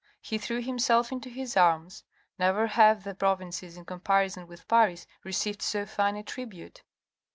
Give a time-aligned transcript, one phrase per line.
[0.19, 2.03] He threw himself into his arms.
[2.39, 6.81] Never have the provinces in comparison with Paris received so fine a tribute.